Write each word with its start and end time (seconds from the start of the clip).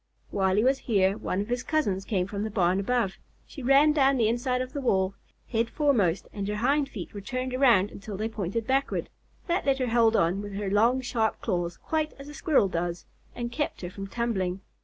While 0.31 0.55
he 0.55 0.63
was 0.63 0.79
here, 0.89 1.15
one 1.15 1.41
of 1.41 1.49
his 1.49 1.61
cousins 1.61 2.05
came 2.05 2.25
from 2.25 2.41
the 2.43 2.49
barn 2.49 2.79
above. 2.79 3.19
She 3.45 3.61
ran 3.61 3.91
down 3.93 4.17
the 4.17 4.27
inside 4.29 4.59
of 4.59 4.73
the 4.73 4.81
wall, 4.81 5.13
head 5.47 5.69
foremost, 5.69 6.27
and 6.33 6.47
her 6.47 6.55
hind 6.55 6.89
feet 6.89 7.13
were 7.13 7.21
turned 7.21 7.53
around 7.53 7.91
until 7.91 8.17
they 8.17 8.27
pointed 8.27 8.65
backward. 8.65 9.09
That 9.45 9.63
let 9.67 9.77
her 9.77 9.89
hold 9.89 10.15
on 10.15 10.41
with 10.41 10.53
her 10.55 10.71
long, 10.71 11.01
sharp 11.01 11.39
claws, 11.41 11.77
quite 11.77 12.13
as 12.17 12.27
a 12.29 12.33
Squirrel 12.33 12.67
does, 12.67 13.05
and 13.35 13.51
kept 13.51 13.81
her 13.81 13.91
from 13.91 14.07
tumbling. 14.07 14.61